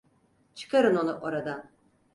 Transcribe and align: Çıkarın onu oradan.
Çıkarın 0.55 0.95
onu 0.95 1.13
oradan. 1.17 1.69